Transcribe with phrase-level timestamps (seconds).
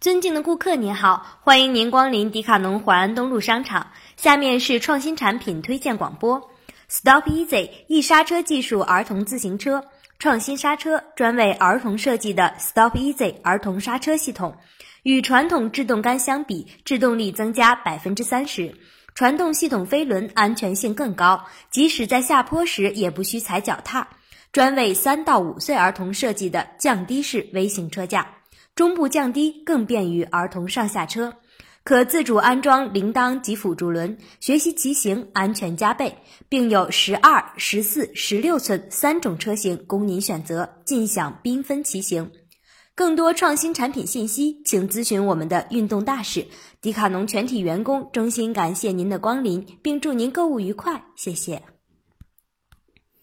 [0.00, 3.88] 尊敬的顾客您好，欢迎您光临迪卡侬淮安东路商场。
[4.16, 6.50] 下面是创新产品推荐广播
[6.88, 9.84] ：Stop Easy 易刹车技术儿童自行车，
[10.18, 14.56] 创新刹车，专为儿童设计的 Stop Easy 儿童刹车系统。
[15.02, 18.78] 与传统制动杆相比，制动力增加百分之三十，
[19.14, 24.08] 传动系统飞轮安全性更高，即使在下坡时也不需踩脚踏。
[24.50, 28.26] 专为三到五岁儿童设计的降低式微型车架。
[28.80, 31.34] 中部降低更便于儿童上下车，
[31.84, 36.16] 可自主安装铃铛及辅助轮，学习骑行安全加倍，
[36.48, 42.30] 并有十二、十四、十六寸三种车型供您选择，尽享缤纷骑行。
[42.94, 46.46] 更多创新产品信息，请咨询我们的运动大使。
[46.80, 51.62] 迪卡侬全体员工衷心感谢您的光临，并祝您购物愉快，谢谢。